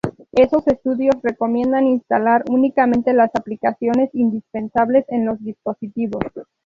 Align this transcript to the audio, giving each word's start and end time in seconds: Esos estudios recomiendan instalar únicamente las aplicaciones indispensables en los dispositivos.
Esos 0.31 0.65
estudios 0.67 1.21
recomiendan 1.21 1.85
instalar 1.85 2.43
únicamente 2.49 3.13
las 3.13 3.29
aplicaciones 3.35 4.09
indispensables 4.13 5.05
en 5.09 5.27
los 5.27 5.39
dispositivos. 5.43 6.23